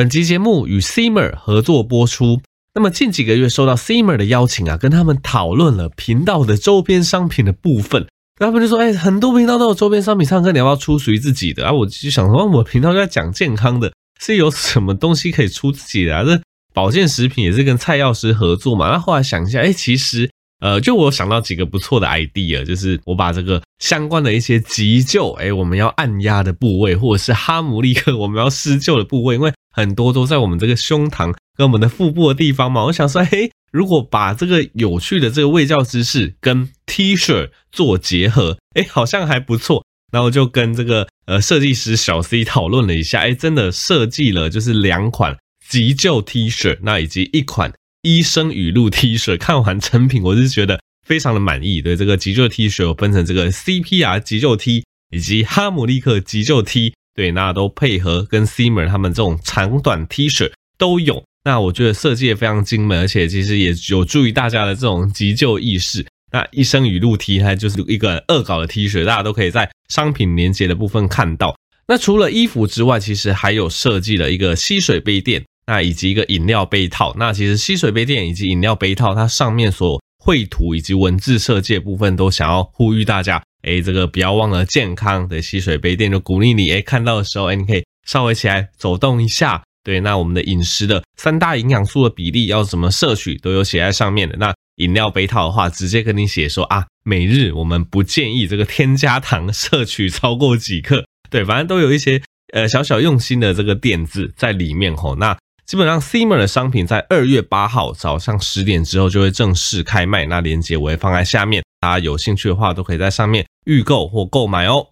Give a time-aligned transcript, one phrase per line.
[0.00, 2.40] 本集节目与 Simmer 合作播出。
[2.74, 8.06] 那么近几个月收到 Simmer 的邀请啊，跟他们讨论了频道的周边商品的部分。
[8.36, 16.24] 他们就说：“哎，很多频道都有周边商品，唱歌你要不要出属于自己的？”啊，我就想说，我频道在讲健康的，是有什么东西可以出自己的啊？
[16.24, 16.40] 这
[16.72, 18.88] 保健食品也是跟蔡药师合作嘛。
[18.88, 20.30] 那后来想一下，哎，其实。
[20.60, 29.50] 呃，就我想到几个不错的 idea，就是我把这个相关的一些急救，哎，我们要按压的部位，或者是哈姆立克我们要施救的部位，因为
[29.80, 32.84] 很多都在我们这个胸膛跟我们的腹部的地方嘛。
[32.84, 39.84] 我想说，嘿，如果把这个有趣的这个卫教知识跟 T 恤做结合，哎，好像还不错。
[40.12, 45.36] 然后就跟这个呃设计师小 C 讨论了一下，哎，真的设计了就是两款
[45.68, 47.72] 急救 T 恤，那以及一款。
[48.02, 51.82] 医生语录 T 恤，看完成品我是觉得非常的满意。
[51.82, 61.22] 对，这个急救 T 恤我分成这个 CPR 急救 T 以及哈姆立克急救 T，对，那都配合跟 Simmer 他们这种长短 T 恤都有。
[61.44, 66.06] 那我觉得设计也非常精美，而且其实也有助于大家的这种急救意识。
[66.32, 71.56] 那医生语录 T 它就是一个恶搞的 T 恤，大家都可以在商品连接的部分看到。
[71.88, 75.44] 那除了衣服之外，其实还有设计了一个吸水杯垫。
[75.66, 89.62] 那以及一个饮料杯套，那其实吸水杯垫以及饮料杯套，它上面所绘图以及文字设计的部分，都想要呼吁大家，哎，这个不要忘了健康的吸水杯垫，就鼓励你，哎，看到的时候，哎，你可以稍微起来走动一下。
[89.82, 94.36] 对，那我们的饮食的三大营养素的比例要怎么摄取，都有写在上面的。
[94.36, 101.04] 那饮料杯套的话，直接跟你写说啊，每日我们不建议这个添加糖摄取超过几克。
[101.30, 102.20] 对，反正都有一些
[102.52, 105.16] 呃小小用心的这个垫子在里面吼。
[105.16, 105.36] 那
[105.70, 114.88] 基本上，Simmer 的商品在二月八号早上十点之后就会正式开卖，那链接我会放在下面，大家有兴趣的话都可以在上面预购或购买哦。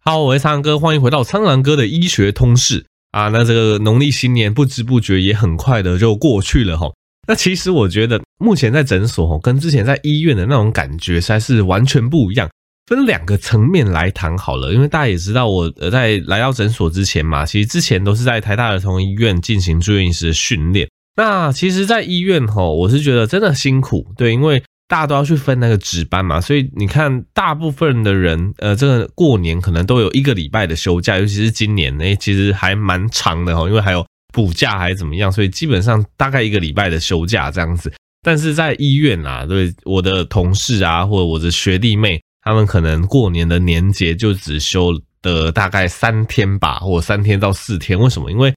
[0.00, 3.28] 好，我是苍狼哥，欢迎回到苍狼哥的医学通识啊。
[3.28, 6.90] 那这个农历新年不知不觉也很快的就过去了哈。
[7.28, 12.48] 那其实我觉得，目前在诊所跟之前在医院的那种感觉，实在是完全不一样。
[12.86, 20.88] 分两个层面来谈好了，因为大家也知道，我呃在来到诊所之前嘛，其实之前都是在台大儿童医院进行住院医师的训练。
[21.16, 34.06] 那其实，在医院吼，我是觉得真的辛苦，对，因为大家都要去分那个值班嘛，所以你看，大部分的人，呃，这个过年可能都有一个礼拜的休假，尤其是今年，诶，其实还蛮长的吼，因为还有。
[34.32, 37.92] 补假还是怎么样，所以基本上大概一个礼拜的休假这样子。
[38.22, 47.98] 但是在医院啊，对我的同事啊，或者我的学弟妹，他们可能过年的年节就只休的大概三天吧，或三天到四天。
[47.98, 48.30] 为什么？
[48.30, 48.52] 因为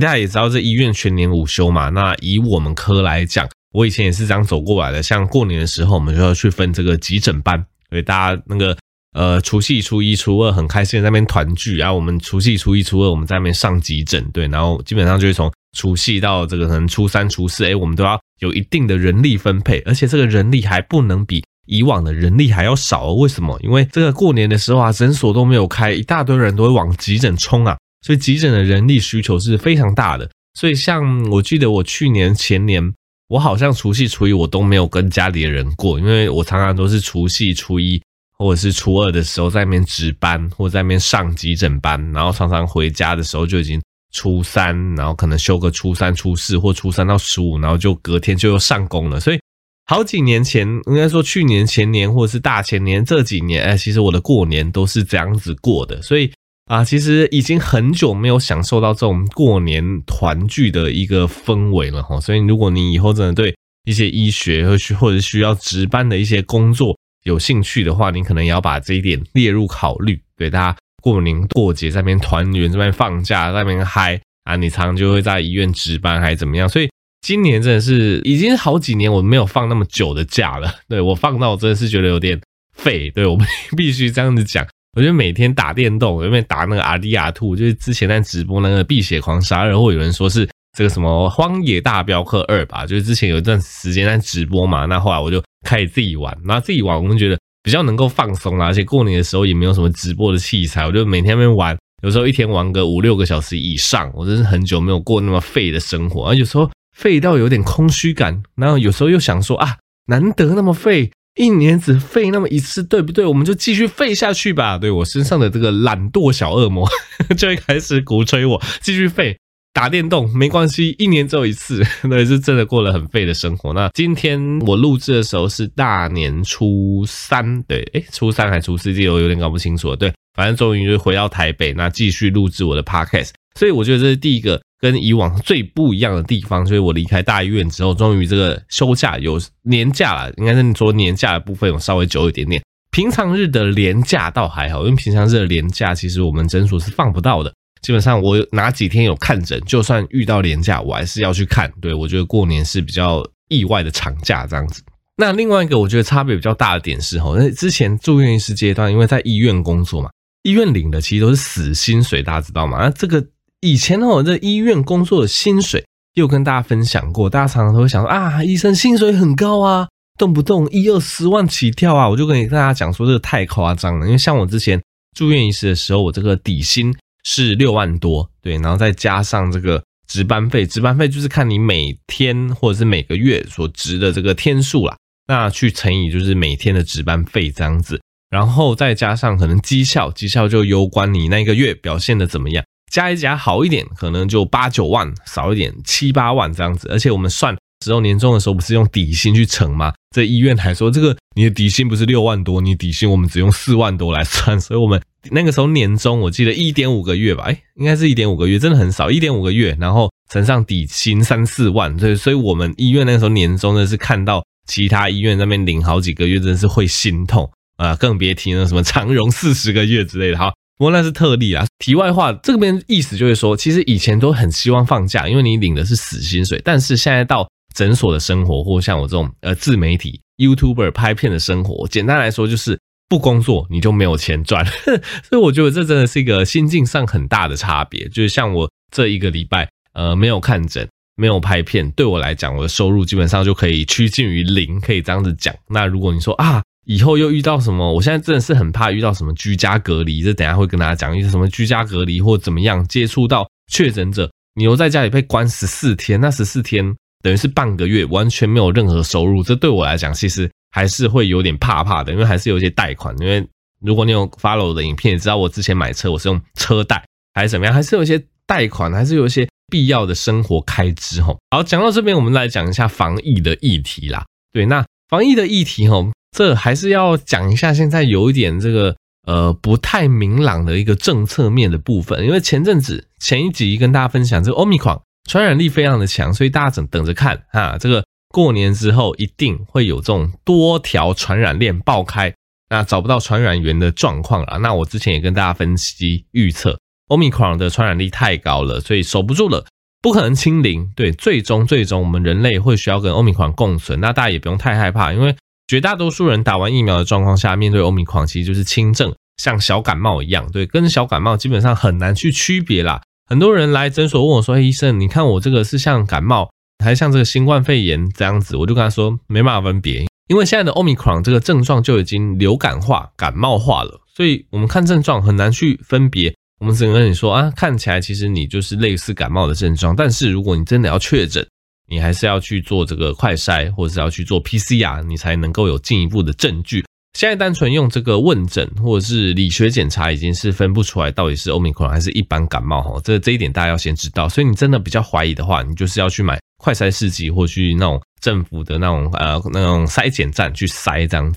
[0.00, 1.88] 大家也知道这医院全年无休嘛。
[1.90, 5.02] 那以我们科来讲，我以前也是这样走过来的。
[5.02, 8.76] 像过年的时候，我们就要去分这个急诊班，所以大家那个。
[9.12, 23.12] 呃，除夕、初一、初二很开心在那边团聚，然后我们除夕、初一、初二我们在那边上急诊，对，然后基本上就是从除夕到这个可能初三、初四，哎，我们都要有一定的人力分配，而且这个人力还不能比以往的人力还要少。
[23.12, 23.58] 为什么？
[23.62, 30.26] 因为这个过年的时候啊，诊所都没有开，一大堆人都会往急诊冲啊，所以急诊的人力需求是非常大的。
[30.58, 32.82] 所以像我记得我去年、前年，
[33.28, 38.02] 我好像除夕、初一我都没有跟家里的人过，因为我常常都是除夕、初一。
[38.42, 43.80] 或者是初二的时候在那边值班，或者在那边上急诊班，然后常常回家的时候就已经
[44.12, 49.20] 初三，然后可能休个初三、初四或初三到十五，然后就隔天就又上工了。
[49.20, 49.38] 所以
[49.86, 56.02] 好几年前，应该说去年、前年或者是大前年这几年，哎，其实我的过年都是这样子过的。
[56.02, 56.30] 所以
[56.66, 62.20] 啊，其实已经很久没有享受到这种过年团聚的一个氛围了哈。
[62.20, 63.54] 所以如果你以后真的对
[63.84, 70.20] 一些医学或或者需要值班的一些工作，有兴趣的话，你可能也要把这一点列入考虑。
[70.36, 76.68] 对，大家过年过节在那边团圆，这边放假，在那边嗨啊，你常常就会在医院值班还是怎么样？
[76.68, 76.90] 所以
[77.20, 80.74] 今年真的是已经好几年我没有放那么久的假了。
[80.88, 82.40] 对，我放到我真的是觉得有点
[82.76, 83.10] 废。
[83.10, 83.38] 对，我
[83.76, 84.66] 必须这样子讲。
[84.96, 90.48] 我觉得每天打电动，因为打那个阿迪亚兔就是之前在直播那个《碧血狂杀二》，或有人说是。
[90.76, 109.76] 这个什么《荒野大镖客二》吧，就是之前有一段时间在直播嘛，那后来我就开始自己玩，那自己玩我们觉得比较能够放松啦，而且过年的时候也没有什么直播的器材，我就每天在那玩，有时候一天玩个五六个小时以上，我真是很久没有过那么废的生活，而有时候废到有点空虚感，然后有时候又想说啊，
[110.06, 113.26] 难得那么废，一年只废那么一次，对不对？
[113.26, 114.78] 我们就继续废下去吧。
[114.78, 116.88] 对，我身上的这个懒惰小恶魔
[117.36, 119.36] 就会开始鼓吹我继续废。
[119.72, 123.72] 打电动没关系，一年只有一次， 那也，是真的过了很废的生活。
[123.72, 129.96] 那今天我录制的时候是大年初三，对，诶，初三还初四，这我有点搞不清楚了。
[129.96, 133.30] 对，反正终于就回到台北，那继续录制我的 podcast。
[133.58, 136.66] 所以我觉得这是第一个跟以往最不一样的地方。
[136.66, 142.62] 所以我离开大医院之后，终于这个休假有年假了，应该是说年假的部分有稍微久一点点。
[142.90, 147.50] 平常日的连假倒还好，因为平常日的连假其实我们诊所是放不到的。
[147.82, 151.70] 基本上我哪几天有看诊，就算遇到年假，我还是要去看。
[151.80, 154.80] 对，我觉得过年是比较意外的长假这样子。
[155.16, 160.08] 那另外一个我觉得差别比较大的点是哈，那之前住院医师阶段，因为在医院工作嘛，
[160.44, 162.78] 医院领的其实都是死薪水，大家知道吗？
[162.80, 163.24] 那这个
[163.60, 174.80] 以前呢，我在医院工作的薪水，又跟大家分享过，大家常常都会想说啊，医生薪水很高啊，动不动一二十万起跳啊，我就跟大家讲说这个太夸张了，因为像我之前
[175.16, 176.94] 住院医师的时候，我这个底薪。
[177.24, 184.96] 是六万多，对，然后再加上这个值班费，值班费就是看你每天或者是每个月所值的这个天数啦，
[185.26, 197.56] 那去乘以就是每天的值班费这样子，然后再加上可能绩效，绩效就攸关你那个月表现的怎么样，加一加好一点，可能就八九万，少一点七八万这样子，而且我们算。
[197.84, 199.92] 时候年终的时候不是用底薪去乘吗？
[200.14, 220.52] 这医院还说这个你的底薪不是六万多，你底薪我们只用四万多来算，所以我们那个时候年终我记得一点五个月吧，哎，应该是一点五个月，真的很少，一点五个月，然后乘上底薪三四万，所以所以我们医院那个时候年终呢是看到其他医院那边领好几个月，真的是会心痛啊，更别提那什么长荣四十个月之类的哈。
[220.78, 221.64] 不过那是特例啊。
[221.78, 232.78] 题外话，这边意思就是说，其实以前都很希望放假，因为你领的是死薪水，但是现在到诊所的生活，或像我这种呃自媒体 YouTuber 拍片的生活，简单来说就是
[233.12, 234.64] 不工作你就没有钱赚，
[235.22, 238.08] 所以我觉得这真的是一个心境上很大的差别。
[238.08, 245.54] 就是像我这一个礼拜呃没有看诊，没有拍片，对我来讲，我的收入基本上就可以趋近于零，可以这样子讲。
[245.68, 256.94] 那如果你说啊，以后又遇到什么，我现在真的是很怕遇到什么居家隔离，这等下会跟大家讲，一些什么居家隔离或怎么样接触到确诊者，你又在家里被关十四天，那十四天。
[257.22, 263.16] 等于是半个月完全没有任何收入，这对我来讲其实还是会有点怕怕的，因为还是有一些贷款。
[263.20, 263.46] 因为
[263.80, 267.04] 如果你有 follow 我的影片，也知道我之前买车我是用车贷
[267.34, 271.38] 还是怎么样，还是有一些贷款，还是有一些必要的生活开支吼。
[271.50, 274.24] 好，讲到这边，我们来讲一下防疫的议题啦。
[274.52, 278.96] 对，那防疫的议题吼，这还是要讲一下，现在有一点这个
[279.26, 285.00] 呃不太明朗的一个政策面的部分，因为前阵子前一集跟大家分享这个 Omicron。
[285.30, 292.34] 传染力非常的强，所以大家等等着看哈，这个过年之后一定会有这种多条传染链爆开，
[292.70, 294.58] 那找不到传染源的状况了。
[294.58, 299.66] 那我之前也跟大家分析预测，Omicron 的传染力太高了，所以守不住了，
[300.00, 300.90] 不可能清零。
[300.96, 304.00] 对，最终最终我们人类会需要跟 Omicron 共存。
[304.00, 305.36] 那大家也不用太害怕，因为
[305.68, 313.02] 绝大多数人打完疫苗的状况下，面对 Omicron 其实就是轻症，像小感冒一样，对，跟小感冒基本上很难去区别啦。
[313.28, 316.50] 很多人来诊所问我说：“医生，你看我这个是像感冒，
[316.82, 326.34] 还像这个新冠肺炎这样子？”我就跟他说：“没办法分别，因为现在的 Omicron 这个症状就已经流感化、感冒化了，所以我们看症状很难去分别。
[326.60, 331.46] 我们只能跟你说啊，看起来其实你就是类似感冒的症状，但是如果你真的要确诊，
[331.88, 343.00] 你还是要去做这个快筛，或者是要去做 PCR，你才能够有进一步的证据。”现在单纯用这个问诊或者是理学检查，已经是分不出来到底是 Omicron 还是一般感冒哈。
[343.04, 344.28] 这这一点大家要先知道。
[344.28, 351.34] 所以你真的比较怀疑的话，你就是要去买快筛试剂，或去那种政府的那种呃那种筛检站去筛这样。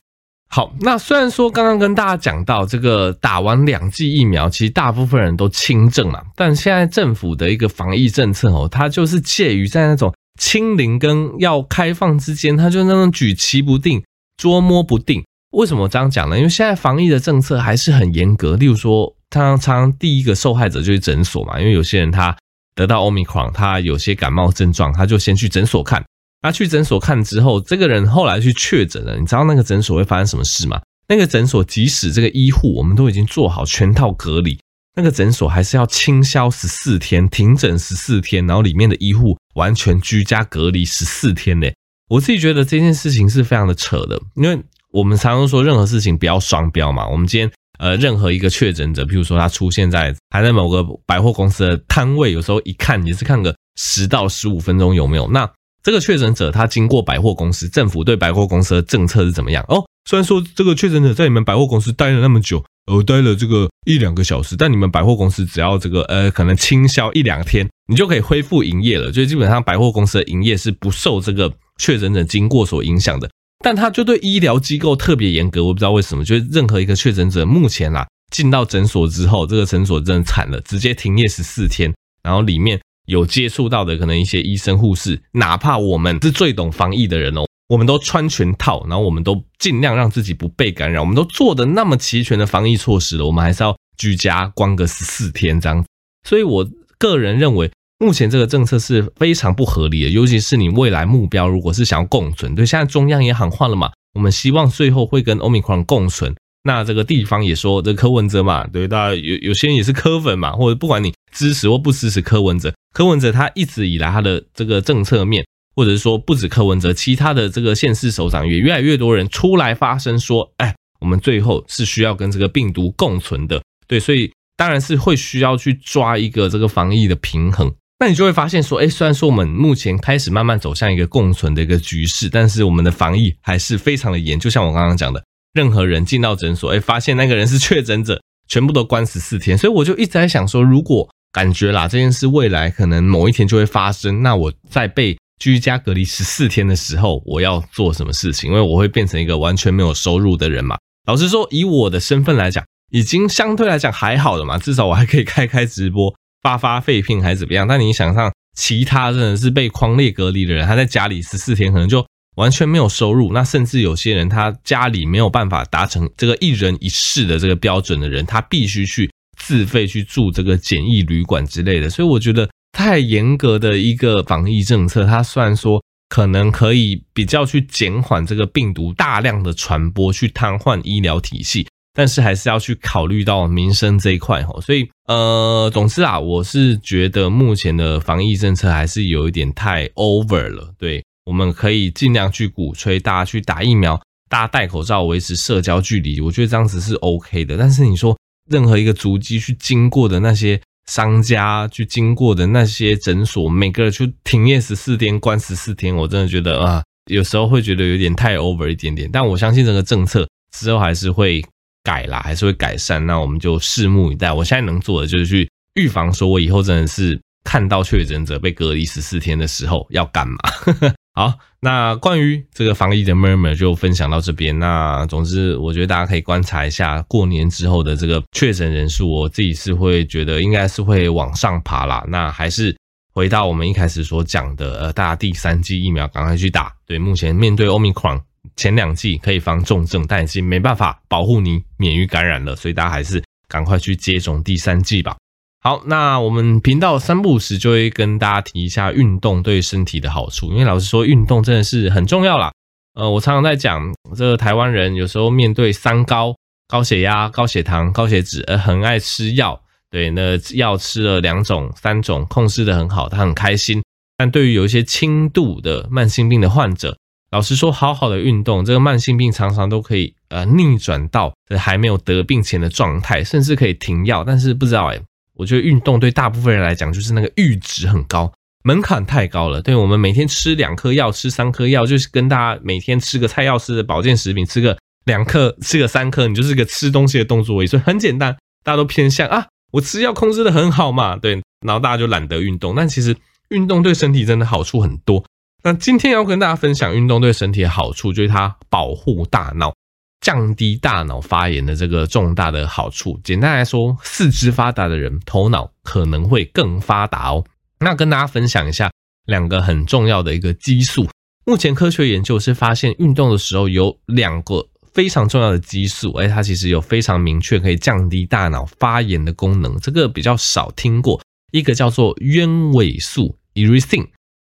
[0.48, 14.02] 好，那虽然说刚刚跟大家讲到这个打完两剂疫苗，其实大部分人都轻症嘛，但现在政府的一个防疫政策哦，它就是介于在那种清零跟要开放之间，它就那种举棋不定、
[14.38, 15.22] 捉摸不定。
[15.56, 16.38] 为什么这样讲呢？
[16.38, 18.58] 因为现在防疫的政策还是很严格。
[18.58, 22.36] 例如说，常常第一个受害者就是诊所嘛，因为有些人他
[22.76, 26.04] 得到 Omicron，他有些感冒症状，他就先去诊所看。
[26.42, 30.82] 那去诊所看之后，这个人后来去确诊了，你知道那个诊所会发生什么事吗？
[31.08, 34.60] 那个诊所即使这个医护我们都已经做好全套隔离，
[34.98, 41.68] 那个诊所还是要清消十四天，停诊十四天，然后里面的医护完全居家隔离十四天呢。
[42.10, 44.62] 我自己觉得这件事情是非常的扯的，因为。
[44.96, 47.06] 我们常常说任何事情不要双标嘛。
[47.06, 55.28] 我们今天呃，任何一个确诊者，譬如说他出现在还在某个百货公司的摊位，有时候一看也是看个十到十五分钟有没有。
[55.28, 55.52] 那
[55.84, 59.66] 这个确诊者他经过百货公司，政府对百货公司的政策是怎么样？
[59.68, 69.12] 哦，虽然说这个确诊者在你们百货公司待了那么久，呃，待了这个一两个小时，但你们百货公司只要这个呃，可能清消一两天，你就可以恢复营业了。
[69.12, 73.30] 就基本上百货公司的营业是不受这个确诊者经过所影响的。
[73.66, 81.92] 但他就对医疗机构特别严格，我不知道为什么，就是任何一个确诊者目前啦进到诊所之后，这个诊所真的惨了，直接停业十四天，
[82.22, 87.42] 然后里面有接触到的可能一些医生护士，哪怕我们是最懂防疫的人哦。
[87.68, 91.02] 我们都穿全套，然后我们都尽量让自己不被感染。
[91.02, 95.84] 我们都做的那么齐全的防疫措施了，我们还是要居家关个十四天这样。
[96.24, 96.70] 所以我
[97.00, 100.10] 个人认为，目前这个政策是非常不合理的。
[100.10, 106.36] 尤其是你未来目标如果是想要共存，对，现在中央也喊话了嘛，我们希望最后会跟 Omicron 共存。
[106.64, 115.46] 那这个地方也说，这柯文哲嘛，对，大家有有些人也是柯粉嘛，或者不管你支持或不支持柯文哲，柯文哲他一直以来他的这个政策面。
[115.78, 127.76] 或者是说，不止柯文哲，其他的这个县市首长也越来越多人出来发声说，哎，我们最后是需要跟这个病毒共存的，对，所以当然是会需要去抓一个这个防疫的平衡。
[128.00, 134.40] 那你就会发现说，哎，虽然说我们目前开始慢慢走向一个共存的一个局势，但是我们的防疫还是非常的严。
[134.40, 135.24] 就像我刚刚讲的，
[135.54, 139.58] 任何人进到诊所，哎，发现那个人是确诊者，全部都关十四天。
[139.58, 145.18] 所以我就一直在想说，如果感觉啦，这件事未来可能某一天就会发生，那我在被。
[145.38, 148.50] 居家隔离十四天的时候，我要做什么事情？
[148.50, 150.78] 因为我会变成一个完全没有收入的人嘛。
[151.08, 154.58] 老实说，以我的身份来讲，已经相对来讲还好了嘛。
[154.58, 157.68] 至少我还可以开开直播，发发废品还是怎么样。
[157.68, 163.34] 但你想象其他真的是被框列隔离的人，他在家里十四天可能就完全没有收入。
[163.34, 169.10] 那甚至有些人他家里没有办法达成这个一人一室的这个标准的人，他必须去
[169.40, 171.90] 自费去住这个简易旅馆之类的。
[171.90, 172.48] 所以我觉得。
[172.78, 184.62] 太严格的一个防疫政策，它虽然说可能可以比较去减缓这个病毒大量的传播，去瘫痪医疗体系，但是还是要去考虑到民生这一块哈。
[184.62, 190.72] 所以呃，总之啊，我是觉得目前的防疫政策还是有一点太 over 了。
[190.78, 194.00] 对，我们可以尽量去鼓吹大家去打疫苗，
[194.30, 197.58] 大家戴口罩，维持社交距离，我觉得这样子是 OK 的。
[197.58, 198.16] 但是你说
[198.52, 200.62] 任何一个足迹去经过的那些。
[200.88, 209.10] 商家去经过的那些诊所，每个人去停业十四天，关十四天，我真的觉得啊，有时候会觉得有点太 over 一点点。
[209.12, 211.44] 但我相信这个政策之后还是会
[211.86, 213.06] 改啦，还是会改善。
[213.06, 214.34] 那我们就拭目以待。
[214.34, 220.38] 我现在能做的就是去预防，说我以后真的是看到确诊者被隔离十四天的时候要干嘛。
[221.14, 224.58] 好，那关于这个防疫的 murmur 就分享到这边。
[224.60, 232.04] 那总之，我觉得大家可以观察一下过年之后的这个确诊人数，我自己是会觉得应该是会往上爬啦。
[232.10, 232.76] 那还是
[233.14, 236.74] 回到我们一开始所讲的，呃，大家第三剂疫苗赶快去打。
[236.86, 238.20] 对，目前面对 Omicron，
[238.56, 245.16] 前两剂可以防重症，但已经没办法保护你免于感染了，所以大家还是赶快去接种第三剂吧。
[245.62, 252.52] 好，那我们频道三不五时就会跟大家提一下运动对身体的好处，因为老实说，运动真的是很重要啦。
[252.94, 256.36] 呃，我常常在讲，这个台湾人有时候面对三高，
[256.68, 259.60] 高血压、高血糖、高血脂，呃，很爱吃药。
[259.90, 263.82] 对，那药吃了两种、三种，控制的很好，他很开心。
[264.18, 266.98] 但对于有一些轻度的慢性病的患者，
[267.36, 274.24] 老实说，好好的运动，这个慢性病常常都可以呃逆转到还没有得病前的状态，甚至可以停药。
[274.24, 275.02] 但是不知道哎。
[275.34, 278.32] 我觉得运动对大部分人来讲，就是那个阈值很高，
[278.64, 279.62] 门槛太高了。
[279.62, 287.68] 对，我们每天吃两颗药，吃三颗药，就是跟大家每天吃个蔡药师的保健食品，吃个两颗，吃个三颗，你就是个吃东西的动作而已。
[287.68, 292.74] 所以很简单，大家都偏向啊，我吃药控制的很好嘛，对，然后大家就懒得运动。
[292.74, 293.14] 但其实
[293.50, 295.26] 运动对身体真的好处很多。
[295.68, 299.74] 那今天要跟大家分享运动对身体的好处，就是它保护大脑。
[300.22, 307.44] 降低大脑发炎的这个重大的好处，简单来说，四肢发达的人头脑可能会更发达哦。
[307.80, 308.92] 那跟大家分享一下
[309.26, 311.08] 两个很重要的一个激素。
[311.48, 319.76] 目前科学研究是发现，运动的时候有两个非常重要的激素，哎，它其实有非常明确可以降低大脑发炎的功能。
[319.80, 321.20] 这个比较少听过，
[321.52, 324.08] 一个叫做鸢尾素 （Irisin）。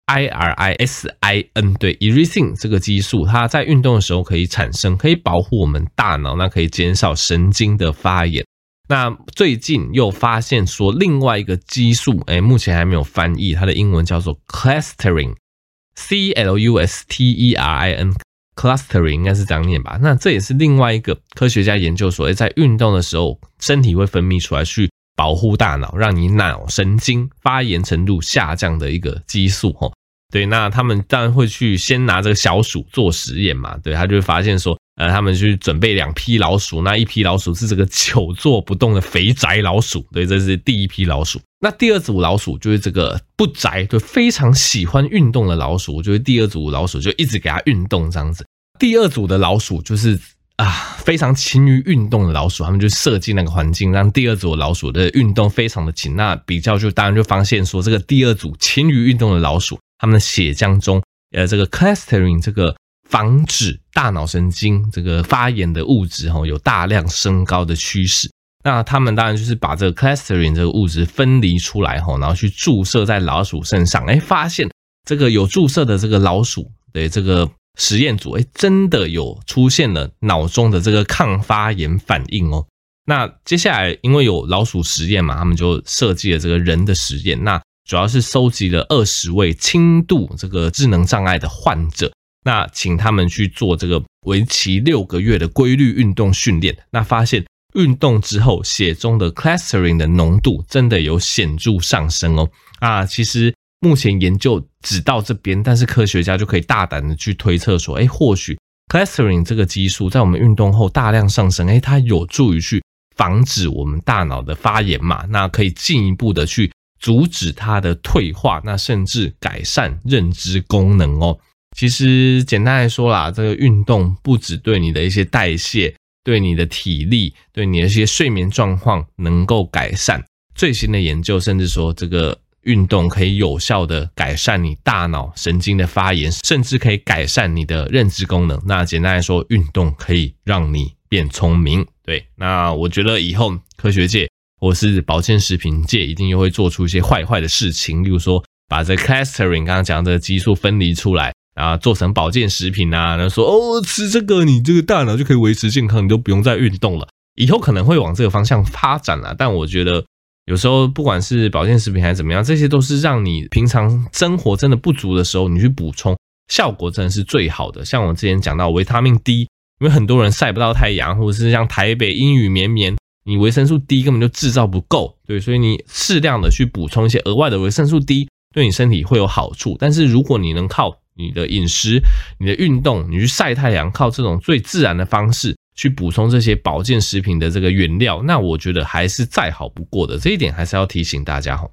[0.05, 8.45] I R I S I N 对 e r i s i n 这个激素，它在运动的时候可以产生，可以保护我们大脑，那可以减少神经的发炎。
[8.89, 19.97] 那最近又发现说，另外一个激素，哎，目前还没有翻译，它的英文叫做 clustering，C L U S T E R I N，clustering 应该是这样念吧？
[20.01, 24.91] 那这也是另外一个科学家研究所，在运动的时候，身体会分泌出来去。
[25.15, 29.91] 保护大脑，让你脑神经发炎程度下降的一个激素，哦，
[30.31, 41.39] 对，那他们当然会去先拿这个小鼠做实验嘛，对，他就会发现说，呃，他们去准备两批老鼠，那一批老鼠是这个久坐不动的肥宅老鼠，对，这是第一批老鼠。
[41.59, 48.45] 那第二组老鼠就是这个不宅，就非常喜欢运动的老鼠，就是第二组老鼠就一直给它运动这样子。
[48.79, 50.19] 第二组的老鼠就是
[50.57, 56.15] 啊，非常勤于运动的老鼠，他们就设计那个环境，让第二组老鼠的运动非常的勤。
[56.15, 62.75] 那比较就当然就发现说，这个第二组勤于运动的老鼠，他们的血浆中，呃，这个 clustering 这个。
[63.09, 68.27] 防止大脑神经这个发炎的物质哈，有大量升高的趋势。
[68.63, 74.67] 那他们当然就是把这个 clustering 这个物质分离出来哈，然后去注射在老鼠身上，哎，发现
[75.07, 77.47] 这个有注射的这个老鼠，对这个
[77.79, 82.65] 实验组，哎，真的有出现了脑中的这个抗发炎反应哦。
[83.05, 87.43] 那接下来因为有老鼠实验嘛，他们就设计了这个人的实验。
[87.43, 92.11] 那主要是收集了二十位轻度这个智能障碍的患者。
[92.45, 102.49] 那请他们去做这个为期六个月的规律运动训练，那发现运动之后血中的 clustering 的浓度真的有显著上升哦。
[102.79, 103.53] 啊，其实
[103.83, 112.81] 目前研究只到这边，但是科学家就可以大胆的去推测说，哎，或许 clustering 这个激素在我们运动后大量上升，哎，它有助于去
[113.17, 121.37] 防止我们大脑的发炎嘛，那可以进一步的去阻止它的退化，那甚至改善认知功能哦。
[121.75, 130.23] 其实简单来说啦，这个运动不只对你的一些代谢、对你的体力、对你的一些睡眠状况能够改善。
[130.55, 138.61] 最新的研究甚至说，这个运动可以有效的改善你大脑神经的发炎，甚至可以改善你的认知功能。
[138.65, 141.85] 那简单来说，运动可以让你变聪明。
[142.03, 144.29] 对，那我觉得以后科学界
[144.59, 151.33] 或是保健食品界一定又会做出一些坏坏的事情，例如说把这 clustering 刚刚讲的激素分离出来。
[151.55, 157.07] 啊，做成保健食品啊，然后说哦，吃这个你这个大脑就可以维持健康，你都不用再运动了。
[157.35, 160.03] 以后可能会往这个方向发展了，但我觉得
[160.45, 166.17] 有时候不管是保健食品还是怎么样，这些都是让你平常生活真的不足的时候，你去补充，
[166.49, 167.85] 效果真的是最好的。
[167.85, 169.41] 像我之前讲到维他命 D，
[169.79, 179.77] 因为很多人晒不到太阳，或者是像台北阴雨绵绵，你维生素 D 根本就制造不够，对，所以你适量的去补充一些额外的维生素 D，对你身体会有好处。
[179.79, 182.01] 但是如果你能靠你的饮食、
[182.37, 190.17] 你的运动、你去晒太阳，靠这种最自然的方式去补充这些保健食品的这个原料，那我觉得还是再好不过的。
[190.17, 191.69] 这一点还是要提醒大家哈。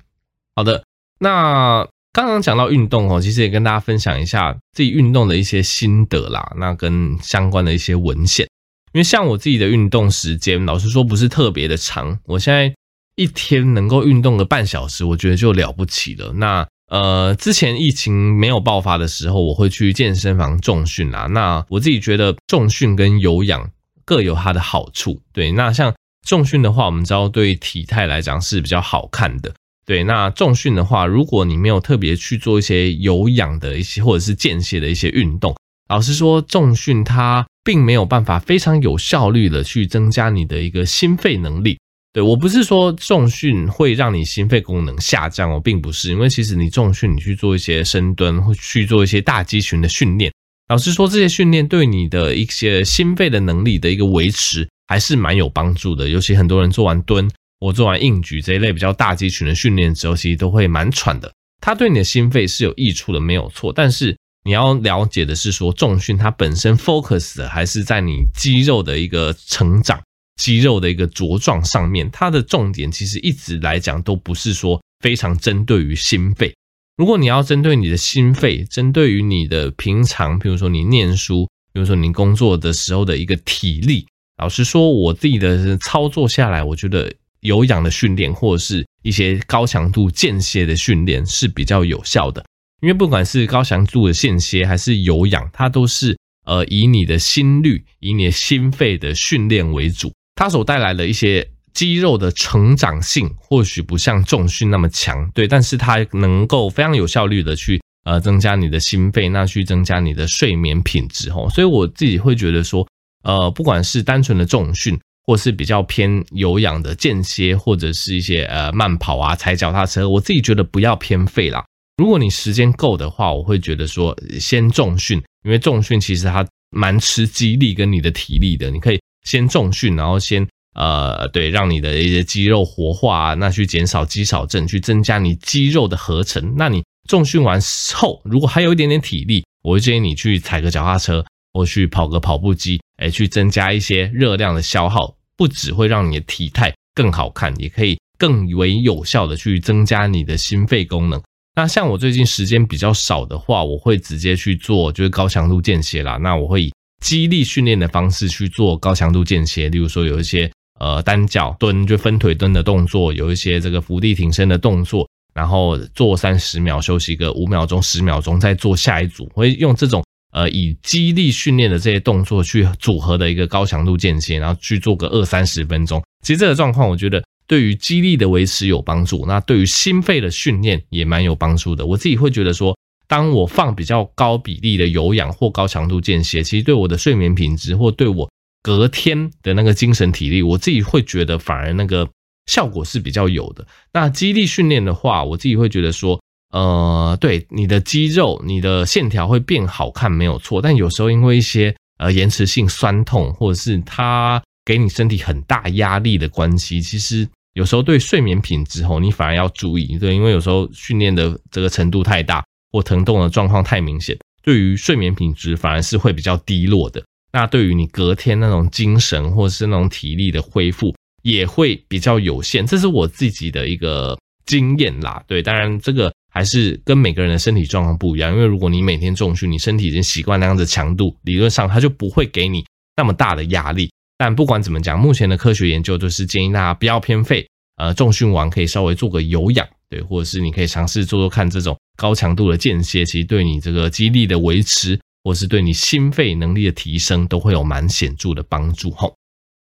[0.57, 0.85] 好的，
[1.19, 6.53] 那刚刚讲到运动哦，其实也跟大家分享一下自己运动的一些心得啦。
[6.57, 8.47] 那跟相关的一些文献，
[8.93, 12.19] 因为像我自己的运动时间，老实说不是特别的长。
[12.25, 12.75] 我现在
[13.17, 16.33] 一天能够运动个半小时，我觉得就了不起了。
[16.33, 21.27] 那呃，之前疫情没有爆发的时候，我会去健身房重训啦。
[21.27, 23.71] 那我自己觉得重训跟有氧
[24.11, 25.21] 各有它的好处。
[25.33, 25.95] 对，那像
[26.27, 29.55] 重训的话，我们知道对体态来讲是比较好看的。
[29.87, 35.55] 对，那重训的话，如果你没有特别去做一些有氧的一些或者是间歇的一些运动，
[35.89, 41.79] 老实说，重训它并没有办法非常有效率的去增加你的一个心肺能力。
[42.13, 50.33] 对，我不是说重训会让你心肺功能下降哦，并不是，因为其实你重训，你去做一些深蹲，或去做一些大肌群的训练，
[50.71, 56.09] 老实说，这些训练对你的一些心肺的能力的一个维持还是蛮有帮助的。
[56.09, 57.29] 尤其很多人做完蹲，
[57.59, 61.33] 我做完硬举这一类比较大肌群的训练之后，其实都会蛮喘的。
[61.61, 63.73] 它对你的心肺是有益处的，没有错。
[63.73, 70.01] 但是你要了解的是说，重训它本身 focus 的还是在你肌肉的一个成长。
[70.41, 76.55] 肌肉的一个茁壮上面，它的重点其实一直来讲都不是说非常针对于心肺。
[77.01, 87.11] 如果你要针对你的心肺，针对于你的平常，比如说你念书，比如说你工作的时候的一个体力，老实说，我自己的操作下来，我觉得
[87.41, 92.45] 有氧的训练或者是一些高强度间歇的训练是比较有效的。
[92.83, 100.13] 因为不管是高强度的间歇还是有氧，它都是呃以你的心率、以你的心肺的训练为主。
[100.35, 112.87] 它所带来的一些肌肉的成长性，或许不像重训那么强，对，但是它能够非常有效率的去呃增加你的心肺，那去增加你的睡眠品质吼，所以我自己会觉得说，
[113.25, 121.65] 呃，不管是单纯的重训，或是比较偏有氧的间歇，或者是一些呃慢跑啊、踩脚踏车，我自己觉得不要偏废啦。
[121.99, 128.99] 如果你时间够的话，我会觉得说先重训，因为重训其实它蛮吃肌力跟你的体力的，你可以。
[129.27, 136.55] 先重训，然后先呃，对，让你的一些肌肉活化啊，那去减少肌少症，去增加你肌肉的合成。
[136.57, 137.61] 那你重训完
[137.95, 151.21] 后，如果还有一点点体力，我会建议你去踩个脚踏车，或去跑个跑步机，诶去增加一些热量的消耗，不只会让你的体态更好看，也可以更为有效的去增加你的心肺功能。
[151.57, 156.17] 那像我最近时间比较少的话，我会直接去做就是高强度间歇啦。
[156.19, 156.73] 那我会以
[157.05, 169.31] 肌力训练的方式去做高强度间歇，例如说有一些呃单脚蹲就分腿蹲的动作，有一些这个伏地挺身的动作，然后做三十秒休息个五秒钟十秒钟，再做下一组。
[169.33, 176.03] 会用这种呃以肌力训练的这些动作去组合的一个高强度间歇，然后去做个二三十分钟。
[176.25, 181.87] 其实这个状况我觉得对于肌力的维持有帮助，那对于心肺的训练也蛮有帮助的。
[181.87, 182.77] 我自己会觉得说。
[183.11, 188.31] 当我放比较高比例的有氧或高强度间歇，其实对我的睡眠品质或对我
[188.63, 192.09] 隔天的那个精神体力，我自己会觉得反而那个
[192.47, 193.67] 效果是比较有的。
[193.93, 196.21] 那肌力训练的话，我自己会觉得说，
[196.53, 212.45] 呃，对你的肌肉、你的线条会变好看没有错，但有时候因为一些呃延迟性酸痛，或者是它给你身体很大压力的关系，其实有时候对睡眠品质吼，你反而要注意，对，因为有时候训练的这个程度太大。
[212.73, 217.03] 或疼痛的状况太明显，对于睡眠品质反而是会比较低落的。
[217.33, 222.67] 那对于你隔天那种精神或者是那种体力的恢复，也会比较有限。
[222.67, 225.23] 这是我自己的一个经验啦。
[225.27, 228.33] 对，当然这个还是跟每个人的身体状况不一样。
[228.33, 232.65] 因为如果你每天重训，你身体已经习惯那样子强度，理论上它就不会给你
[232.97, 233.91] 那么大的压力。
[234.19, 237.47] 但不管怎么讲，目前的科学研究就是建议大家不要偏废。
[237.77, 241.75] 呃，重训完可以稍微做个有氧，对，或者是你可以尝试做做看这种。
[241.97, 249.15] 高强度的间歇，其实对你这个肌力的维持，或是对你心肺能力的提升，都会有蛮显著的帮助吼。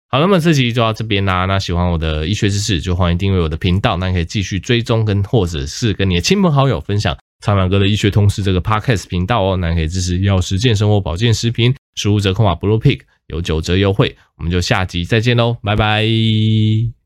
[0.09, 1.45] 好，那么这集就到这边啦。
[1.45, 3.95] 那喜欢我的医学知识，就欢迎订阅我的频道。
[3.95, 9.55] 那你可以继续追踪跟或者是跟你的亲朋好友分享苍蓝鸽的医学通识这个 Podcast 频道哦。
[9.55, 14.17] 那你可以支持药实践生活保健食品，输入折扣码 Blue Pig 有九折优惠。
[14.35, 17.00] 我们就下集再见喽，拜拜。